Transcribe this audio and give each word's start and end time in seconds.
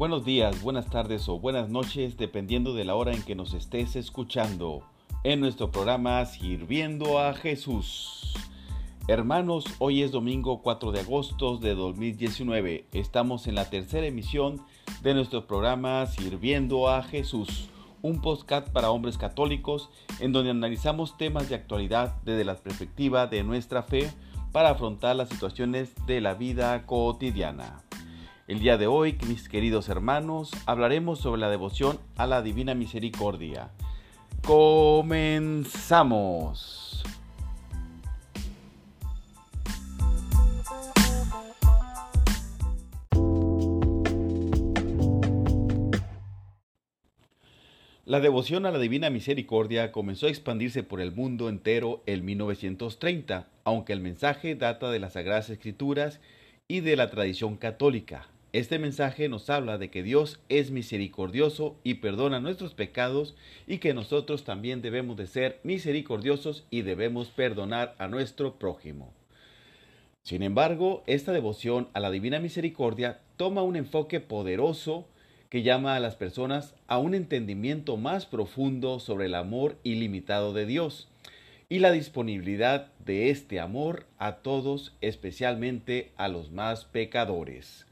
Buenos 0.00 0.24
días, 0.24 0.62
buenas 0.62 0.88
tardes 0.88 1.28
o 1.28 1.38
buenas 1.38 1.68
noches, 1.68 2.16
dependiendo 2.16 2.72
de 2.72 2.86
la 2.86 2.94
hora 2.94 3.12
en 3.12 3.22
que 3.22 3.34
nos 3.34 3.52
estés 3.52 3.96
escuchando, 3.96 4.82
en 5.24 5.40
nuestro 5.40 5.70
programa 5.70 6.24
Sirviendo 6.24 7.18
a 7.18 7.34
Jesús. 7.34 8.32
Hermanos, 9.08 9.66
hoy 9.78 10.00
es 10.00 10.10
domingo 10.10 10.62
4 10.62 10.92
de 10.92 11.00
agosto 11.00 11.58
de 11.58 11.74
2019. 11.74 12.86
Estamos 12.92 13.46
en 13.46 13.56
la 13.56 13.68
tercera 13.68 14.06
emisión 14.06 14.62
de 15.02 15.12
nuestro 15.12 15.46
programa 15.46 16.06
Sirviendo 16.06 16.88
a 16.88 17.02
Jesús, 17.02 17.68
un 18.00 18.22
podcast 18.22 18.70
para 18.70 18.90
hombres 18.90 19.18
católicos 19.18 19.90
en 20.18 20.32
donde 20.32 20.50
analizamos 20.50 21.18
temas 21.18 21.50
de 21.50 21.56
actualidad 21.56 22.16
desde 22.24 22.46
la 22.46 22.54
perspectiva 22.54 23.26
de 23.26 23.42
nuestra 23.44 23.82
fe 23.82 24.10
para 24.50 24.70
afrontar 24.70 25.16
las 25.16 25.28
situaciones 25.28 25.92
de 26.06 26.22
la 26.22 26.32
vida 26.32 26.86
cotidiana. 26.86 27.82
El 28.50 28.58
día 28.58 28.76
de 28.76 28.88
hoy, 28.88 29.16
mis 29.28 29.48
queridos 29.48 29.88
hermanos, 29.88 30.50
hablaremos 30.66 31.20
sobre 31.20 31.40
la 31.40 31.48
devoción 31.50 32.00
a 32.16 32.26
la 32.26 32.42
Divina 32.42 32.74
Misericordia. 32.74 33.70
Comenzamos. 34.42 35.44
La 48.04 48.18
devoción 48.18 48.66
a 48.66 48.72
la 48.72 48.80
Divina 48.80 49.10
Misericordia 49.10 49.92
comenzó 49.92 50.26
a 50.26 50.30
expandirse 50.30 50.82
por 50.82 51.00
el 51.00 51.12
mundo 51.12 51.48
entero 51.48 52.02
en 52.06 52.24
1930, 52.24 53.46
aunque 53.62 53.92
el 53.92 54.00
mensaje 54.00 54.56
data 54.56 54.90
de 54.90 54.98
las 54.98 55.12
Sagradas 55.12 55.50
Escrituras 55.50 56.20
y 56.66 56.80
de 56.80 56.96
la 56.96 57.10
tradición 57.10 57.56
católica. 57.56 58.26
Este 58.52 58.80
mensaje 58.80 59.28
nos 59.28 59.48
habla 59.48 59.78
de 59.78 59.90
que 59.90 60.02
Dios 60.02 60.40
es 60.48 60.72
misericordioso 60.72 61.76
y 61.84 61.94
perdona 61.94 62.40
nuestros 62.40 62.74
pecados 62.74 63.36
y 63.68 63.78
que 63.78 63.94
nosotros 63.94 64.42
también 64.42 64.82
debemos 64.82 65.16
de 65.16 65.28
ser 65.28 65.60
misericordiosos 65.62 66.66
y 66.68 66.82
debemos 66.82 67.28
perdonar 67.28 67.94
a 67.98 68.08
nuestro 68.08 68.58
prójimo. 68.58 69.12
Sin 70.24 70.42
embargo, 70.42 71.04
esta 71.06 71.32
devoción 71.32 71.88
a 71.92 72.00
la 72.00 72.10
Divina 72.10 72.40
Misericordia 72.40 73.20
toma 73.36 73.62
un 73.62 73.76
enfoque 73.76 74.18
poderoso 74.18 75.06
que 75.48 75.62
llama 75.62 75.94
a 75.94 76.00
las 76.00 76.16
personas 76.16 76.74
a 76.88 76.98
un 76.98 77.14
entendimiento 77.14 77.96
más 77.96 78.26
profundo 78.26 78.98
sobre 78.98 79.26
el 79.26 79.36
amor 79.36 79.76
ilimitado 79.84 80.52
de 80.52 80.66
Dios 80.66 81.08
y 81.68 81.78
la 81.78 81.92
disponibilidad 81.92 82.92
de 82.98 83.30
este 83.30 83.60
amor 83.60 84.06
a 84.18 84.36
todos, 84.38 84.96
especialmente 85.00 86.10
a 86.16 86.26
los 86.26 86.50
más 86.50 86.84
pecadores. 86.84 87.86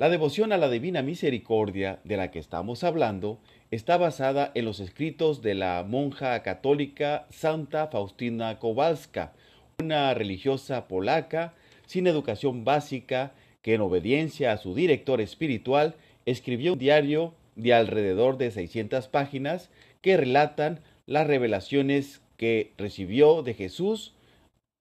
La 0.00 0.08
devoción 0.08 0.50
a 0.54 0.56
la 0.56 0.70
Divina 0.70 1.02
Misericordia 1.02 2.00
de 2.04 2.16
la 2.16 2.30
que 2.30 2.38
estamos 2.38 2.84
hablando 2.84 3.38
está 3.70 3.98
basada 3.98 4.50
en 4.54 4.64
los 4.64 4.80
escritos 4.80 5.42
de 5.42 5.54
la 5.54 5.84
monja 5.86 6.42
católica 6.42 7.26
Santa 7.28 7.86
Faustina 7.88 8.58
Kowalska, 8.58 9.34
una 9.78 10.14
religiosa 10.14 10.88
polaca 10.88 11.52
sin 11.84 12.06
educación 12.06 12.64
básica 12.64 13.34
que 13.60 13.74
en 13.74 13.82
obediencia 13.82 14.52
a 14.52 14.56
su 14.56 14.74
director 14.74 15.20
espiritual 15.20 15.96
escribió 16.24 16.72
un 16.72 16.78
diario 16.78 17.34
de 17.54 17.74
alrededor 17.74 18.38
de 18.38 18.52
600 18.52 19.06
páginas 19.08 19.68
que 20.00 20.16
relatan 20.16 20.80
las 21.04 21.26
revelaciones 21.26 22.22
que 22.38 22.72
recibió 22.78 23.42
de 23.42 23.52
Jesús 23.52 24.14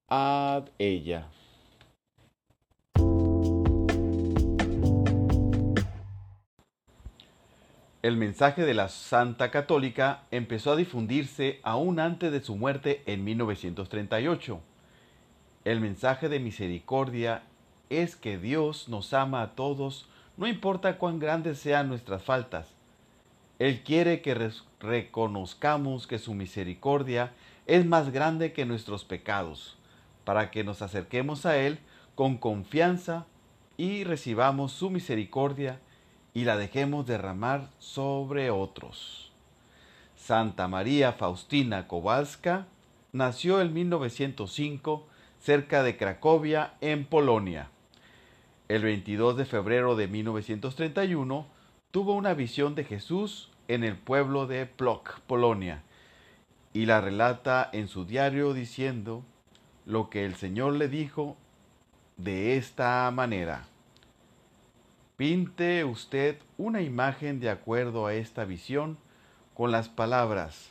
a 0.07 0.63
ella. 0.77 1.27
El 8.01 8.15
mensaje 8.15 8.63
de 8.63 8.73
la 8.73 8.87
Santa 8.87 9.51
Católica 9.51 10.23
empezó 10.31 10.71
a 10.71 10.77
difundirse 10.77 11.59
aún 11.63 11.99
antes 11.99 12.31
de 12.31 12.39
su 12.41 12.55
muerte 12.55 13.03
en 13.05 13.25
1938. 13.25 14.61
El 15.65 15.81
mensaje 15.81 16.29
de 16.29 16.39
misericordia 16.39 17.43
es 17.89 18.15
que 18.15 18.37
Dios 18.37 18.87
nos 18.87 19.13
ama 19.13 19.41
a 19.41 19.49
todos, 19.49 20.07
no 20.37 20.47
importa 20.47 20.97
cuán 20.97 21.19
grandes 21.19 21.59
sean 21.59 21.89
nuestras 21.89 22.23
faltas. 22.23 22.73
Él 23.59 23.83
quiere 23.83 24.21
que 24.21 24.49
reconozcamos 24.79 26.07
que 26.07 26.19
su 26.19 26.33
misericordia 26.33 27.33
es 27.67 27.85
más 27.85 28.11
grande 28.13 28.53
que 28.53 28.65
nuestros 28.65 29.03
pecados, 29.03 29.77
para 30.23 30.51
que 30.51 30.63
nos 30.63 30.81
acerquemos 30.81 31.45
a 31.45 31.57
Él 31.57 31.79
con 32.15 32.37
confianza 32.37 33.25
y 33.75 34.05
recibamos 34.05 34.71
su 34.71 34.89
misericordia 34.89 35.81
y 36.39 36.45
la 36.45 36.55
dejemos 36.55 37.05
derramar 37.05 37.67
sobre 37.79 38.49
otros. 38.49 39.29
Santa 40.15 40.69
María 40.69 41.11
Faustina 41.11 41.85
Kowalska 41.85 42.65
nació 43.11 43.59
en 43.59 43.73
1905 43.73 45.05
cerca 45.41 45.83
de 45.83 45.97
Cracovia, 45.97 46.75
en 46.79 47.03
Polonia. 47.03 47.71
El 48.69 48.83
22 48.83 49.35
de 49.35 49.43
febrero 49.43 49.97
de 49.97 50.07
1931 50.07 51.45
tuvo 51.91 52.13
una 52.13 52.33
visión 52.35 52.73
de 52.73 52.85
Jesús 52.85 53.51
en 53.67 53.83
el 53.83 53.97
pueblo 53.97 54.47
de 54.47 54.65
Plock, 54.65 55.19
Polonia, 55.27 55.83
y 56.71 56.85
la 56.85 57.01
relata 57.01 57.69
en 57.73 57.89
su 57.89 58.05
diario 58.05 58.53
diciendo 58.53 59.25
lo 59.85 60.09
que 60.09 60.23
el 60.23 60.35
Señor 60.35 60.75
le 60.75 60.87
dijo 60.87 61.35
de 62.15 62.55
esta 62.55 63.11
manera. 63.11 63.68
Pinte 65.19 65.83
usted 65.83 66.37
una 66.57 66.81
imagen 66.81 67.41
de 67.41 67.49
acuerdo 67.49 68.05
a 68.05 68.13
esta 68.13 68.45
visión 68.45 68.97
con 69.53 69.69
las 69.69 69.89
palabras, 69.89 70.69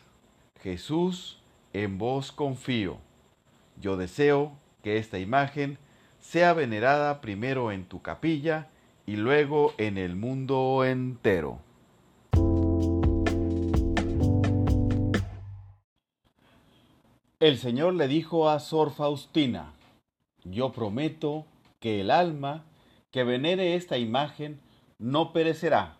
Jesús, 0.62 1.38
en 1.74 1.98
vos 1.98 2.32
confío. 2.32 2.96
Yo 3.78 3.98
deseo 3.98 4.52
que 4.82 4.96
esta 4.96 5.18
imagen 5.18 5.76
sea 6.18 6.54
venerada 6.54 7.20
primero 7.20 7.72
en 7.72 7.84
tu 7.84 8.00
capilla 8.00 8.70
y 9.04 9.16
luego 9.16 9.74
en 9.76 9.98
el 9.98 10.16
mundo 10.16 10.82
entero. 10.82 11.58
El 17.38 17.58
Señor 17.58 17.92
le 17.92 18.08
dijo 18.08 18.48
a 18.48 18.60
Sor 18.60 18.92
Faustina, 18.92 19.74
yo 20.42 20.72
prometo 20.72 21.44
que 21.80 22.00
el 22.00 22.10
alma 22.10 22.64
que 23.10 23.24
venere 23.24 23.74
esta 23.74 23.98
imagen 23.98 24.60
no 24.98 25.32
perecerá. 25.32 25.96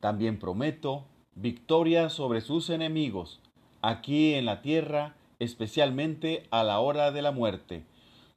También 0.00 0.38
prometo 0.38 1.04
victoria 1.34 2.08
sobre 2.08 2.40
sus 2.40 2.70
enemigos, 2.70 3.40
aquí 3.82 4.34
en 4.34 4.46
la 4.46 4.62
tierra, 4.62 5.16
especialmente 5.38 6.46
a 6.50 6.64
la 6.64 6.80
hora 6.80 7.12
de 7.12 7.22
la 7.22 7.32
muerte. 7.32 7.84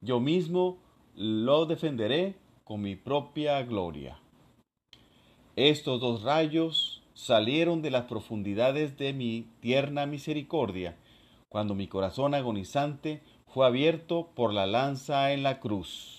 Yo 0.02 0.20
mismo 0.20 0.78
lo 1.16 1.66
defenderé 1.66 2.36
con 2.64 2.82
mi 2.82 2.96
propia 2.96 3.62
gloria. 3.64 4.20
Estos 5.56 6.00
dos 6.00 6.24
rayos 6.24 7.02
salieron 7.14 7.82
de 7.82 7.92
las 7.92 8.06
profundidades 8.06 8.98
de 8.98 9.14
mi 9.14 9.48
tierna 9.60 10.06
misericordia, 10.06 10.98
cuando 11.50 11.76
mi 11.76 11.88
corazón 11.88 12.34
agonizante 12.34 13.22
fue 13.48 13.66
abierto 13.66 14.30
por 14.36 14.54
la 14.54 14.68
lanza 14.68 15.34
en 15.34 15.44
la 15.44 15.60
cruz. 15.60 16.19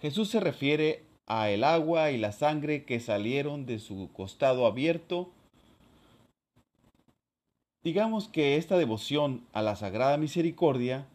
Jesús 0.00 0.28
se 0.28 0.40
refiere 0.40 1.04
a 1.26 1.50
el 1.50 1.62
agua 1.62 2.10
y 2.10 2.18
la 2.18 2.32
sangre 2.32 2.84
que 2.84 3.00
salieron 3.00 3.66
de 3.66 3.78
su 3.78 4.10
costado 4.12 4.66
abierto. 4.66 5.30
Digamos 7.84 8.28
que 8.28 8.56
esta 8.56 8.76
devoción 8.78 9.46
a 9.52 9.62
la 9.62 9.76
Sagrada 9.76 10.16
Misericordia 10.16 11.06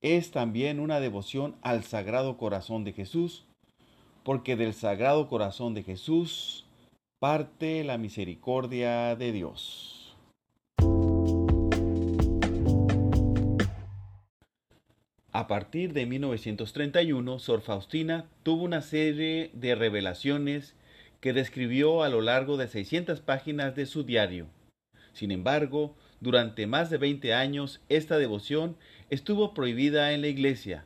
es 0.00 0.30
también 0.30 0.78
una 0.78 1.00
devoción 1.00 1.56
al 1.62 1.82
Sagrado 1.84 2.36
Corazón 2.36 2.84
de 2.84 2.92
Jesús, 2.92 3.44
porque 4.22 4.56
del 4.56 4.74
Sagrado 4.74 5.28
Corazón 5.28 5.74
de 5.74 5.82
Jesús 5.82 6.66
parte 7.18 7.82
la 7.82 7.98
misericordia 7.98 9.16
de 9.16 9.32
Dios. 9.32 9.97
A 15.32 15.46
partir 15.46 15.92
de 15.92 16.06
1931, 16.06 17.38
Sor 17.38 17.60
Faustina 17.60 18.24
tuvo 18.42 18.62
una 18.62 18.80
serie 18.80 19.50
de 19.52 19.74
revelaciones 19.74 20.74
que 21.20 21.34
describió 21.34 22.02
a 22.02 22.08
lo 22.08 22.22
largo 22.22 22.56
de 22.56 22.66
600 22.66 23.20
páginas 23.20 23.74
de 23.76 23.84
su 23.84 24.04
diario. 24.04 24.46
Sin 25.12 25.30
embargo, 25.30 25.94
durante 26.20 26.66
más 26.66 26.88
de 26.90 26.96
20 26.96 27.34
años 27.34 27.80
esta 27.88 28.16
devoción 28.18 28.76
estuvo 29.10 29.52
prohibida 29.52 30.12
en 30.12 30.22
la 30.22 30.28
Iglesia. 30.28 30.84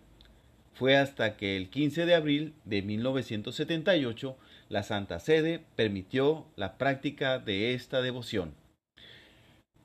Fue 0.75 0.97
hasta 0.97 1.37
que 1.37 1.57
el 1.57 1.69
15 1.69 2.07
de 2.07 2.15
abril 2.15 2.55
de 2.65 2.83
1978 2.83 4.37
la 4.69 4.83
Santa 4.83 5.21
Sede 5.21 5.63
permitió 5.77 6.47
la 6.57 6.79
práctica 6.79 7.39
de 7.39 7.75
esta 7.75 8.03
devoción. 8.03 8.55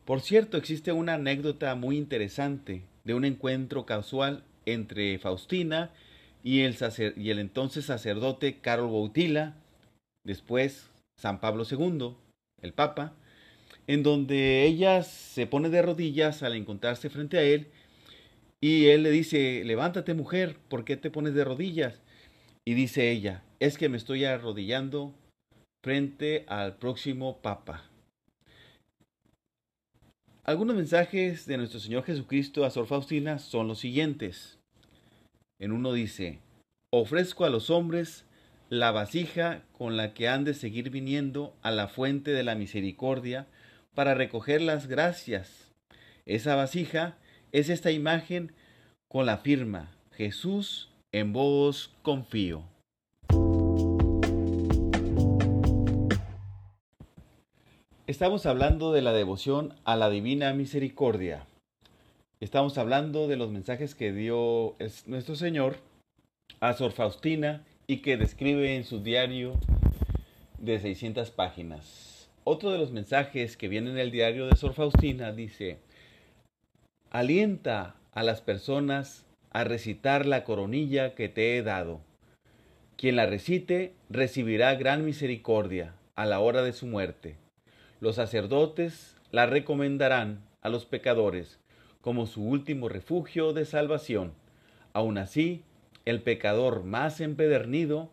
Por 0.08 0.22
cierto, 0.22 0.56
existe 0.56 0.94
una 0.94 1.16
anécdota 1.16 1.76
muy 1.76 1.98
interesante 1.98 2.84
de 3.04 3.14
un 3.14 3.26
encuentro 3.26 3.86
casual 3.86 4.46
entre 4.66 5.20
Faustina 5.20 5.92
y 6.46 6.62
el, 6.62 6.78
y 7.18 7.30
el 7.30 7.40
entonces 7.40 7.84
sacerdote 7.84 8.60
Carol 8.62 8.88
Boutila, 8.88 9.56
después 10.26 10.90
San 11.20 11.42
Pablo 11.42 11.66
II, 11.70 12.16
el 12.62 12.72
Papa, 12.72 13.16
en 13.86 14.02
donde 14.02 14.64
ella 14.64 15.04
se 15.04 15.46
pone 15.46 15.68
de 15.68 15.82
rodillas 15.82 16.42
al 16.42 16.56
encontrarse 16.56 17.10
frente 17.10 17.38
a 17.38 17.44
él 17.44 17.68
y 18.62 18.86
él 18.86 19.04
le 19.04 19.12
dice, 19.12 19.62
levántate 19.66 20.14
mujer, 20.14 20.56
¿por 20.70 20.86
qué 20.86 20.96
te 20.96 21.12
pones 21.12 21.34
de 21.34 21.44
rodillas? 21.44 22.02
Y 22.66 22.76
dice 22.76 23.12
ella, 23.12 23.44
es 23.60 23.78
que 23.78 23.90
me 23.90 23.98
estoy 23.98 24.24
arrodillando 24.24 25.14
frente 25.84 26.46
al 26.48 26.78
próximo 26.78 27.42
Papa. 27.42 27.90
Algunos 30.50 30.78
mensajes 30.78 31.46
de 31.46 31.58
nuestro 31.58 31.82
Señor 31.82 32.06
Jesucristo 32.06 32.64
a 32.64 32.70
Sor 32.70 32.88
Faustina 32.88 33.38
son 33.38 33.68
los 33.68 33.80
siguientes. 33.80 34.58
En 35.60 35.74
uno 35.74 35.92
dice, 35.92 36.40
ofrezco 36.90 37.44
a 37.44 37.50
los 37.50 37.70
hombres 37.70 38.24
la 38.70 38.92
vasija 38.92 39.64
con 39.78 39.98
la 39.98 40.14
que 40.14 40.30
han 40.30 40.46
de 40.46 40.54
seguir 40.54 40.90
viniendo 40.90 41.54
a 41.64 41.72
la 41.72 41.90
fuente 41.90 42.32
de 42.32 42.44
la 42.44 42.56
misericordia 42.56 43.46
para 43.94 44.14
recoger 44.14 44.62
las 44.62 44.88
gracias. 44.88 45.74
Esa 46.26 46.56
vasija 46.56 47.18
es 47.52 47.68
esta 47.68 47.92
imagen 47.92 48.54
con 49.10 49.26
la 49.26 49.40
firma 49.40 49.98
Jesús 50.14 50.90
en 51.12 51.34
vos 51.34 51.94
confío. 52.04 52.64
Estamos 58.08 58.46
hablando 58.46 58.94
de 58.94 59.02
la 59.02 59.12
devoción 59.12 59.74
a 59.84 59.98
la 59.98 60.10
divina 60.10 60.54
misericordia. 60.54 61.46
Estamos 62.40 62.78
hablando 62.78 63.28
de 63.28 63.36
los 63.36 63.52
mensajes 63.52 63.96
que 63.96 64.14
dio 64.14 64.78
nuestro 65.08 65.36
Señor 65.36 65.76
a 66.62 66.72
Sor 66.72 66.94
Faustina 66.94 67.66
y 67.86 67.98
que 67.98 68.16
describe 68.16 68.78
en 68.78 68.86
su 68.86 69.04
diario 69.04 69.60
de 70.58 70.80
600 70.80 71.32
páginas. 71.32 72.30
Otro 72.46 72.72
de 72.72 72.78
los 72.78 72.92
mensajes 72.92 73.58
que 73.58 73.68
viene 73.68 73.90
en 73.90 73.98
el 73.98 74.10
diario 74.10 74.48
de 74.48 74.56
Sor 74.56 74.74
Faustina 74.74 75.34
dice, 75.34 75.80
alienta 77.12 77.98
a 78.14 78.24
las 78.24 78.40
personas 78.40 79.26
a 79.52 79.66
recitar 79.66 80.26
la 80.26 80.46
coronilla 80.46 81.14
que 81.14 81.28
te 81.28 81.58
he 81.58 81.62
dado. 81.62 82.00
Quien 82.96 83.18
la 83.18 83.26
recite 83.26 83.96
recibirá 84.10 84.76
gran 84.76 85.04
misericordia 85.04 85.94
a 86.16 86.26
la 86.26 86.40
hora 86.40 86.64
de 86.64 86.72
su 86.72 86.88
muerte. 86.88 87.36
Los 88.00 88.16
sacerdotes 88.16 89.18
la 89.32 89.46
recomendarán 89.46 90.46
a 90.62 90.70
los 90.70 90.86
pecadores 90.86 91.60
como 92.02 92.28
su 92.28 92.44
último 92.44 92.90
refugio 92.90 93.54
de 93.54 93.66
salvación. 93.66 94.34
Aun 94.94 95.18
así, 95.18 95.64
el 96.06 96.22
pecador 96.22 96.84
más 96.84 97.20
empedernido 97.22 98.12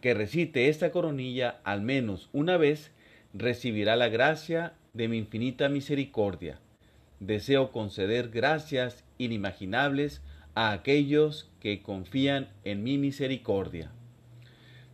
que 0.00 0.14
recite 0.14 0.68
esta 0.68 0.92
coronilla 0.92 1.60
al 1.64 1.82
menos 1.82 2.28
una 2.32 2.56
vez 2.56 2.92
recibirá 3.34 3.96
la 3.96 4.08
gracia 4.08 4.74
de 4.92 5.08
mi 5.08 5.18
infinita 5.18 5.68
misericordia. 5.68 6.60
Deseo 7.20 7.72
conceder 7.72 8.28
gracias 8.28 9.04
inimaginables 9.18 10.22
a 10.54 10.72
aquellos 10.72 11.50
que 11.60 11.82
confían 11.82 12.48
en 12.64 12.84
mi 12.84 12.98
misericordia. 12.98 13.90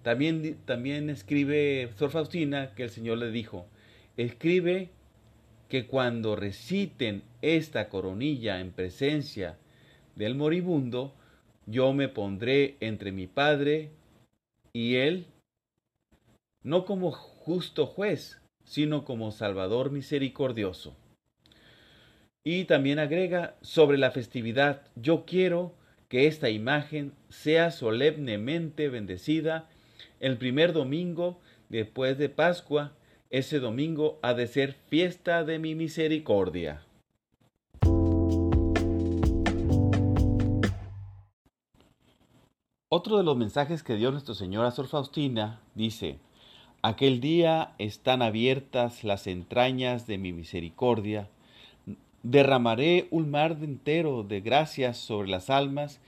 También, 0.08 0.56
también 0.64 1.10
escribe 1.10 1.90
Sor 1.96 2.10
Faustina 2.10 2.74
que 2.74 2.82
el 2.82 2.88
Señor 2.88 3.18
le 3.18 3.30
dijo, 3.30 3.66
escribe 4.16 4.88
que 5.68 5.86
cuando 5.86 6.34
reciten 6.34 7.22
esta 7.42 7.90
coronilla 7.90 8.58
en 8.60 8.70
presencia 8.70 9.58
del 10.16 10.34
moribundo, 10.34 11.14
yo 11.66 11.92
me 11.92 12.08
pondré 12.08 12.78
entre 12.80 13.12
mi 13.12 13.26
Padre 13.26 13.90
y 14.72 14.94
Él, 14.94 15.26
no 16.62 16.86
como 16.86 17.12
justo 17.12 17.84
juez, 17.84 18.40
sino 18.64 19.04
como 19.04 19.30
Salvador 19.30 19.90
misericordioso. 19.90 20.96
Y 22.46 22.64
también 22.64 22.98
agrega 22.98 23.58
sobre 23.60 23.98
la 23.98 24.10
festividad, 24.10 24.86
yo 24.96 25.26
quiero 25.26 25.74
que 26.08 26.26
esta 26.26 26.48
imagen 26.48 27.12
sea 27.28 27.70
solemnemente 27.70 28.88
bendecida 28.88 29.68
el 30.20 30.38
primer 30.38 30.72
domingo 30.72 31.38
después 31.68 32.18
de 32.18 32.28
Pascua. 32.28 32.92
Ese 33.30 33.60
domingo 33.60 34.18
ha 34.22 34.34
de 34.34 34.46
ser 34.46 34.74
fiesta 34.88 35.44
de 35.44 35.58
mi 35.58 35.74
misericordia. 35.74 36.82
Otro 42.90 43.18
de 43.18 43.22
los 43.22 43.36
mensajes 43.36 43.82
que 43.82 43.96
dio 43.96 44.10
nuestro 44.10 44.34
Señor 44.34 44.64
a 44.64 44.70
Sor 44.70 44.88
Faustina 44.88 45.60
dice, 45.74 46.18
Aquel 46.80 47.20
día 47.20 47.74
están 47.78 48.22
abiertas 48.22 49.04
las 49.04 49.26
entrañas 49.26 50.06
de 50.06 50.16
mi 50.16 50.32
misericordia, 50.32 51.28
derramaré 52.22 53.06
un 53.10 53.30
mar 53.30 53.58
entero 53.60 54.22
de 54.22 54.40
gracias 54.40 54.96
sobre 54.96 55.28
las 55.28 55.50
almas 55.50 56.00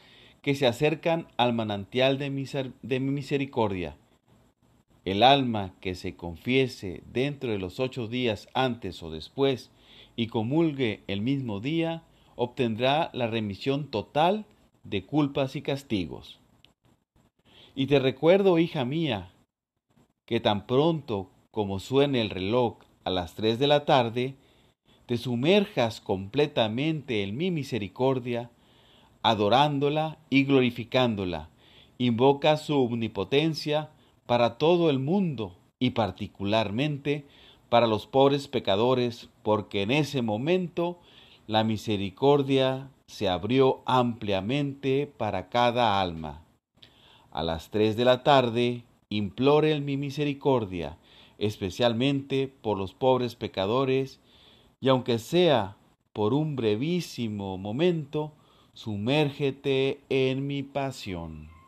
que 0.42 0.54
se 0.54 0.66
acercan 0.66 1.26
al 1.36 1.52
manantial 1.52 2.18
de 2.18 2.30
mi, 2.30 2.44
de 2.44 3.00
mi 3.00 3.10
misericordia. 3.10 3.96
El 5.04 5.22
alma 5.22 5.74
que 5.80 5.94
se 5.94 6.14
confiese 6.14 7.02
dentro 7.10 7.50
de 7.50 7.58
los 7.58 7.80
ocho 7.80 8.06
días 8.06 8.48
antes 8.52 9.02
o 9.02 9.10
después 9.10 9.70
y 10.14 10.26
comulgue 10.26 11.02
el 11.06 11.22
mismo 11.22 11.60
día, 11.60 12.02
obtendrá 12.36 13.10
la 13.14 13.26
remisión 13.26 13.90
total 13.90 14.44
de 14.84 15.04
culpas 15.04 15.56
y 15.56 15.62
castigos. 15.62 16.38
Y 17.74 17.86
te 17.86 17.98
recuerdo, 17.98 18.58
hija 18.58 18.84
mía, 18.84 19.30
que 20.26 20.40
tan 20.40 20.66
pronto 20.66 21.30
como 21.50 21.80
suene 21.80 22.20
el 22.20 22.30
reloj 22.30 22.76
a 23.04 23.10
las 23.10 23.34
tres 23.34 23.58
de 23.58 23.66
la 23.66 23.84
tarde, 23.84 24.34
te 25.06 25.16
sumerjas 25.16 26.00
completamente 26.00 27.22
en 27.22 27.36
mi 27.36 27.50
misericordia, 27.50 28.50
adorándola 29.22 30.18
y 30.28 30.44
glorificándola. 30.44 31.48
Invoca 31.98 32.56
su 32.56 32.78
omnipotencia 32.78 33.90
para 34.30 34.58
todo 34.58 34.90
el 34.90 35.00
mundo 35.00 35.56
y 35.80 35.90
particularmente 35.90 37.26
para 37.68 37.88
los 37.88 38.06
pobres 38.06 38.46
pecadores, 38.46 39.28
porque 39.42 39.82
en 39.82 39.90
ese 39.90 40.22
momento 40.22 41.00
la 41.48 41.64
misericordia 41.64 42.92
se 43.08 43.28
abrió 43.28 43.82
ampliamente 43.86 45.08
para 45.08 45.48
cada 45.48 46.00
alma 46.00 46.44
a 47.32 47.42
las 47.42 47.70
tres 47.70 47.96
de 47.96 48.04
la 48.04 48.22
tarde, 48.22 48.84
implore 49.08 49.80
mi 49.80 49.96
misericordia, 49.96 50.96
especialmente 51.38 52.46
por 52.46 52.78
los 52.78 52.94
pobres 52.94 53.34
pecadores, 53.34 54.20
y 54.80 54.90
aunque 54.90 55.18
sea 55.18 55.76
por 56.12 56.34
un 56.34 56.54
brevísimo 56.54 57.58
momento, 57.58 58.30
sumérgete 58.74 60.02
en 60.08 60.46
mi 60.46 60.62
pasión. 60.62 61.59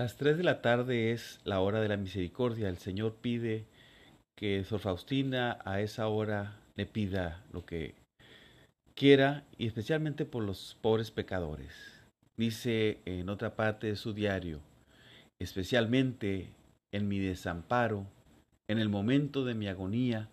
Las 0.00 0.16
tres 0.16 0.38
de 0.38 0.44
la 0.44 0.62
tarde 0.62 1.12
es 1.12 1.40
la 1.44 1.60
hora 1.60 1.82
de 1.82 1.88
la 1.88 1.98
misericordia. 1.98 2.70
El 2.70 2.78
Señor 2.78 3.16
pide 3.20 3.66
que 4.34 4.64
Sor 4.64 4.80
Faustina 4.80 5.58
a 5.66 5.82
esa 5.82 6.08
hora 6.08 6.56
le 6.74 6.86
pida 6.86 7.44
lo 7.52 7.66
que 7.66 7.92
quiera 8.94 9.44
y 9.58 9.66
especialmente 9.66 10.24
por 10.24 10.42
los 10.42 10.78
pobres 10.80 11.10
pecadores. 11.10 12.00
Dice 12.38 13.00
en 13.04 13.28
otra 13.28 13.56
parte 13.56 13.88
de 13.88 13.96
su 13.96 14.14
diario, 14.14 14.60
especialmente 15.38 16.48
en 16.94 17.06
mi 17.06 17.18
desamparo, 17.18 18.06
en 18.70 18.78
el 18.78 18.88
momento 18.88 19.44
de 19.44 19.52
mi 19.52 19.68
agonía, 19.68 20.30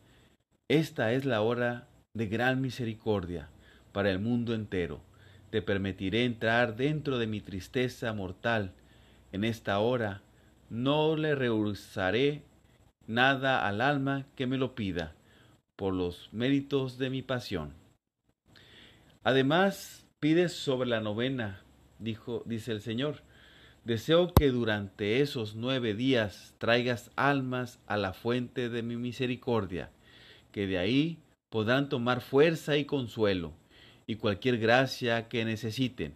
esta 0.69 1.11
es 1.11 1.25
la 1.25 1.41
hora 1.41 1.89
de 2.15 2.27
gran 2.27 2.61
misericordia 2.61 3.49
para 3.91 4.11
el 4.11 4.19
mundo 4.19 4.53
entero. 4.53 5.01
Te 5.49 5.61
permitiré 5.61 6.23
entrar 6.23 6.77
dentro 6.77 7.19
de 7.19 7.27
mi 7.27 7.41
tristeza 7.41 8.13
mortal. 8.13 8.71
En 9.37 9.43
esta 9.43 9.77
hora 9.77 10.23
no 10.71 11.15
le 11.15 11.35
rehusaré 11.35 12.41
nada 13.05 13.67
al 13.67 13.81
alma 13.81 14.25
que 14.35 14.47
me 14.47 14.57
lo 14.57 14.73
pida, 14.73 15.13
por 15.75 15.93
los 15.93 16.29
méritos 16.31 16.97
de 16.97 17.11
mi 17.11 17.21
pasión. 17.21 17.75
Además, 19.23 20.07
pides 20.19 20.53
sobre 20.53 20.89
la 20.89 21.01
novena, 21.01 21.61
dijo, 21.99 22.41
dice 22.47 22.71
el 22.71 22.81
Señor. 22.81 23.21
Deseo 23.83 24.33
que 24.33 24.49
durante 24.49 25.21
esos 25.21 25.53
nueve 25.53 25.93
días 25.93 26.55
traigas 26.57 27.11
almas 27.15 27.77
a 27.85 27.95
la 27.95 28.13
fuente 28.13 28.69
de 28.69 28.81
mi 28.81 28.95
misericordia, 28.95 29.91
que 30.51 30.65
de 30.65 30.79
ahí 30.79 31.19
podrán 31.51 31.89
tomar 31.89 32.21
fuerza 32.21 32.75
y 32.75 32.85
consuelo, 32.85 33.53
y 34.07 34.15
cualquier 34.15 34.57
gracia 34.57 35.27
que 35.27 35.45
necesiten, 35.45 36.15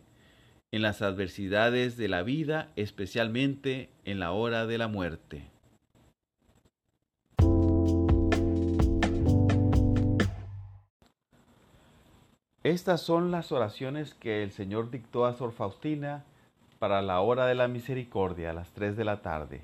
en 0.72 0.82
las 0.82 1.02
adversidades 1.02 1.98
de 1.98 2.08
la 2.08 2.24
vida, 2.24 2.72
especialmente 2.76 3.90
en 4.06 4.20
la 4.20 4.32
hora 4.32 4.66
de 4.66 4.78
la 4.78 4.88
muerte. 4.88 5.52
Estas 12.64 13.02
son 13.02 13.32
las 13.32 13.52
oraciones 13.52 14.14
que 14.14 14.44
el 14.44 14.52
Señor 14.52 14.92
dictó 14.92 15.26
a 15.26 15.34
Sor 15.34 15.52
Faustina 15.52 16.24
para 16.80 17.02
la 17.02 17.20
hora 17.20 17.48
de 17.48 17.56
la 17.56 17.68
misericordia 17.68 18.52
a 18.52 18.54
las 18.54 18.70
tres 18.72 18.96
de 18.96 19.04
la 19.04 19.22
tarde. 19.22 19.64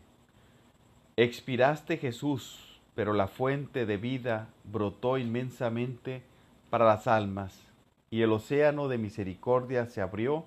Expiraste 1.15 1.97
Jesús, 1.97 2.81
pero 2.95 3.13
la 3.13 3.27
fuente 3.27 3.85
de 3.85 3.97
vida 3.97 4.49
brotó 4.65 5.17
inmensamente 5.17 6.23
para 6.69 6.85
las 6.85 7.07
almas, 7.07 7.61
y 8.09 8.23
el 8.23 8.31
océano 8.31 8.87
de 8.87 8.97
misericordia 8.97 9.85
se 9.85 10.01
abrió 10.01 10.45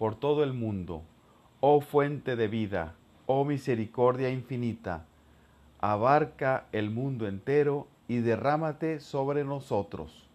por 0.00 0.14
todo 0.14 0.44
el 0.44 0.54
mundo. 0.54 1.02
Oh 1.60 1.82
fuente 1.82 2.34
de 2.34 2.48
vida, 2.48 2.94
oh 3.26 3.44
misericordia 3.44 4.30
infinita, 4.30 5.04
abarca 5.78 6.64
el 6.72 6.88
mundo 6.88 7.28
entero 7.28 7.86
y 8.08 8.20
derrámate 8.20 9.00
sobre 9.00 9.44
nosotros. 9.44 10.26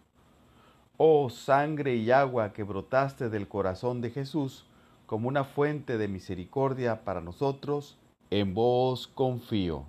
Oh 0.98 1.30
sangre 1.30 1.96
y 1.96 2.12
agua 2.12 2.52
que 2.52 2.62
brotaste 2.62 3.28
del 3.28 3.48
corazón 3.48 4.00
de 4.00 4.10
Jesús 4.10 4.66
como 5.04 5.26
una 5.26 5.42
fuente 5.42 5.98
de 5.98 6.06
misericordia 6.06 7.02
para 7.02 7.20
nosotros, 7.20 7.98
en 8.30 8.54
vos 8.54 9.08
confío. 9.08 9.84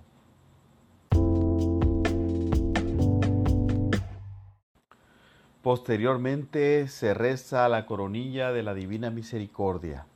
Posteriormente 5.62 6.86
se 6.86 7.14
reza 7.14 7.68
la 7.68 7.84
coronilla 7.84 8.52
de 8.52 8.62
la 8.62 8.74
Divina 8.74 9.10
Misericordia. 9.10 10.06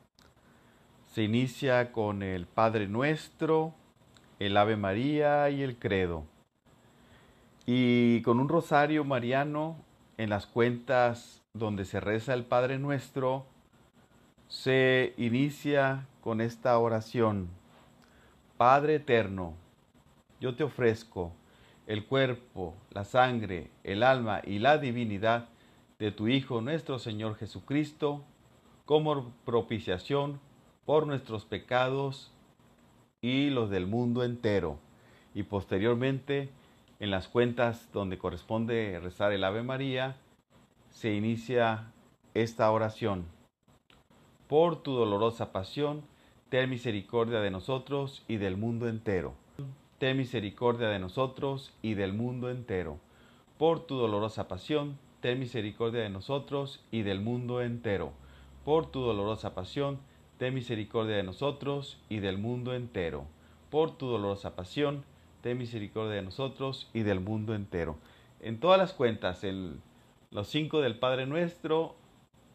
Se 1.12 1.24
inicia 1.24 1.90
con 1.90 2.22
el 2.22 2.46
Padre 2.46 2.86
Nuestro, 2.86 3.74
el 4.38 4.56
Ave 4.56 4.76
María 4.76 5.50
y 5.50 5.62
el 5.62 5.76
Credo. 5.78 6.24
Y 7.66 8.22
con 8.22 8.38
un 8.38 8.48
rosario 8.48 9.04
mariano 9.04 9.76
en 10.16 10.30
las 10.30 10.46
cuentas 10.46 11.42
donde 11.54 11.86
se 11.86 11.98
reza 11.98 12.34
el 12.34 12.44
Padre 12.44 12.78
Nuestro, 12.78 13.44
se 14.46 15.12
inicia 15.16 16.06
con 16.20 16.40
esta 16.40 16.78
oración. 16.78 17.48
Padre 18.56 18.94
eterno, 18.96 19.54
yo 20.40 20.54
te 20.54 20.62
ofrezco 20.62 21.32
el 21.86 22.04
cuerpo, 22.06 22.74
la 22.90 23.04
sangre, 23.04 23.70
el 23.84 24.02
alma 24.02 24.40
y 24.44 24.58
la 24.58 24.78
divinidad 24.78 25.48
de 25.98 26.12
tu 26.12 26.28
Hijo 26.28 26.60
nuestro 26.60 26.98
Señor 26.98 27.36
Jesucristo 27.36 28.24
como 28.84 29.32
propiciación 29.44 30.40
por 30.84 31.06
nuestros 31.06 31.44
pecados 31.44 32.32
y 33.20 33.50
los 33.50 33.70
del 33.70 33.86
mundo 33.86 34.24
entero. 34.24 34.78
Y 35.34 35.44
posteriormente 35.44 36.50
en 37.02 37.10
las 37.10 37.26
cuentas 37.26 37.88
donde 37.92 38.16
corresponde 38.16 39.00
rezar 39.02 39.32
el 39.32 39.42
Ave 39.42 39.64
María, 39.64 40.14
se 40.90 41.14
inicia 41.14 41.90
esta 42.32 42.70
oración. 42.70 43.24
Por 44.46 44.84
tu 44.84 44.92
dolorosa 44.92 45.50
pasión, 45.50 46.02
ten 46.48 46.70
misericordia 46.70 47.40
de 47.40 47.50
nosotros 47.50 48.24
y 48.28 48.36
del 48.36 48.56
mundo 48.56 48.88
entero. 48.88 49.34
Ten 50.02 50.16
misericordia 50.16 50.88
de 50.88 50.98
nosotros 50.98 51.72
y 51.80 51.94
del 51.94 52.12
mundo 52.12 52.50
entero. 52.50 52.98
Por 53.56 53.86
tu 53.86 53.94
dolorosa 53.94 54.48
pasión, 54.48 54.98
ten 55.20 55.38
misericordia 55.38 56.02
de 56.02 56.08
nosotros 56.08 56.84
y 56.90 57.02
del 57.02 57.20
mundo 57.20 57.62
entero. 57.62 58.12
Por 58.64 58.90
tu 58.90 58.98
dolorosa 59.02 59.54
pasión, 59.54 60.00
ten 60.38 60.54
misericordia 60.54 61.14
de 61.14 61.22
nosotros 61.22 62.00
y 62.08 62.18
del 62.18 62.36
mundo 62.36 62.74
entero. 62.74 63.26
Por 63.70 63.96
tu 63.96 64.08
dolorosa 64.08 64.56
pasión, 64.56 65.04
ten 65.40 65.56
misericordia 65.56 66.16
de 66.16 66.22
nosotros 66.22 66.90
y 66.92 67.02
del 67.02 67.20
mundo 67.20 67.54
entero. 67.54 67.96
En 68.40 68.58
todas 68.58 68.78
las 68.78 68.94
cuentas, 68.94 69.44
en 69.44 69.80
los 70.32 70.48
cinco 70.48 70.80
del 70.80 70.98
Padre 70.98 71.26
Nuestro 71.26 71.94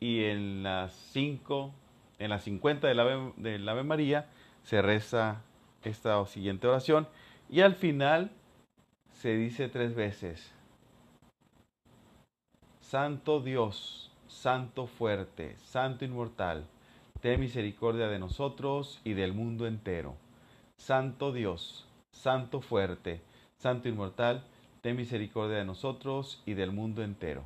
y 0.02 0.26
en 0.26 0.64
las 0.64 0.92
cinco, 1.14 1.72
en 2.20 2.30
las 2.30 2.44
cincuenta 2.44 2.90
del 2.90 3.00
Ave, 3.00 3.32
del 3.38 3.86
María, 3.86 4.28
se 4.64 4.82
reza 4.82 5.44
esta 5.86 6.26
siguiente 6.26 6.68
oración 6.68 7.08
y 7.50 7.62
al 7.62 7.76
final 7.76 8.32
se 9.14 9.36
dice 9.36 9.70
tres 9.70 9.96
veces, 9.96 10.52
Santo 12.82 13.42
Dios, 13.42 14.12
Santo 14.28 14.88
fuerte, 14.88 15.58
Santo 15.58 16.06
inmortal, 16.06 16.66
ten 17.22 17.40
misericordia 17.40 18.08
de 18.08 18.20
nosotros 18.20 19.02
y 19.04 19.14
del 19.14 19.34
mundo 19.34 19.68
entero. 19.68 20.16
Santo 20.78 21.32
Dios, 21.32 21.86
Santo 22.12 22.62
fuerte, 22.62 23.22
Santo 23.58 23.90
inmortal, 23.90 24.44
ten 24.82 24.96
misericordia 24.96 25.58
de 25.58 25.66
nosotros 25.66 26.42
y 26.46 26.54
del 26.54 26.72
mundo 26.72 27.04
entero. 27.04 27.44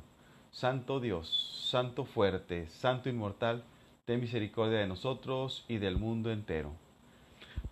Santo 0.50 1.00
Dios, 1.00 1.66
Santo 1.70 2.04
fuerte, 2.04 2.68
Santo 2.68 3.08
inmortal, 3.08 3.64
ten 4.04 4.20
misericordia 4.20 4.78
de 4.78 4.86
nosotros 4.86 5.64
y 5.66 5.78
del 5.78 5.96
mundo 5.96 6.30
entero. 6.30 6.72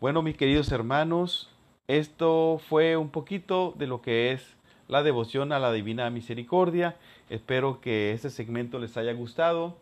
Bueno, 0.01 0.23
mis 0.23 0.37
queridos 0.37 0.73
hermanos, 0.73 1.51
esto 1.99 2.61
fue 2.69 2.97
un 2.97 3.11
poquito 3.11 3.75
de 3.77 3.89
lo 3.89 4.01
que 4.01 4.31
es 4.31 4.57
la 4.87 5.03
devoción 5.03 5.51
a 5.51 5.59
la 5.59 5.73
Divina 5.73 6.09
Misericordia. 6.09 6.97
Espero 7.29 7.81
que 7.81 8.13
este 8.13 8.31
segmento 8.31 8.79
les 8.79 8.97
haya 8.97 9.13
gustado. 9.13 9.77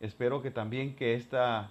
Espero 0.00 0.42
que 0.42 0.50
también 0.50 0.94
que 0.94 1.14
esta 1.14 1.70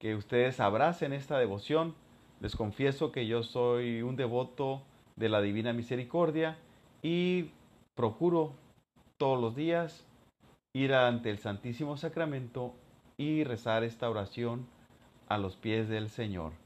que 0.00 0.16
ustedes 0.16 0.58
abracen 0.58 1.12
esta 1.12 1.38
devoción 1.38 1.94
les 2.40 2.56
confieso 2.56 3.12
que 3.12 3.28
yo 3.28 3.44
soy 3.44 4.02
un 4.02 4.16
devoto 4.16 4.82
de 5.14 5.28
la 5.28 5.40
Divina 5.40 5.72
Misericordia 5.72 6.58
y 7.00 7.50
procuro 7.94 8.52
todos 9.18 9.40
los 9.40 9.54
días 9.54 10.04
ir 10.74 10.94
ante 10.94 11.30
el 11.30 11.38
Santísimo 11.38 11.96
Sacramento 11.96 12.74
y 13.16 13.44
rezar 13.44 13.84
esta 13.84 14.10
oración 14.10 14.66
a 15.28 15.38
los 15.38 15.54
pies 15.54 15.88
del 15.88 16.08
Señor. 16.08 16.61